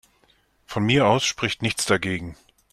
[0.65, 2.35] Von mir aus spricht nichts dagegen.